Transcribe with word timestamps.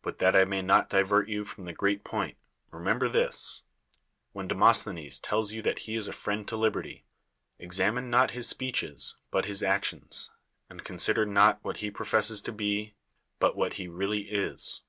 But 0.00 0.18
that 0.18 0.34
I 0.34 0.46
may 0.46 0.62
not 0.62 0.88
divi^'t 0.88 1.28
you 1.28 1.44
from 1.44 1.64
the 1.64 1.74
great 1.74 2.04
point, 2.04 2.38
reiTiember 2.72 3.12
this: 3.12 3.64
when 4.32 4.48
Demosthenes 4.48 5.18
tells 5.18 5.52
you 5.52 5.60
that 5.60 5.80
he 5.80 5.94
is 5.94 6.08
a 6.08 6.12
friend 6.14 6.48
to 6.48 6.56
liberty, 6.56 7.04
examine 7.58 8.08
not 8.08 8.30
his 8.30 8.48
speeches, 8.48 9.18
but 9.30 9.44
his 9.44 9.62
actions; 9.62 10.30
and 10.70 10.84
consider 10.86 11.26
not 11.26 11.62
what 11.62 11.80
he 11.80 11.90
professes 11.90 12.40
to 12.40 12.50
be, 12.52 12.94
but 13.38 13.54
what 13.54 13.74
he 13.74 13.88
really 13.88 14.30
is. 14.30 14.84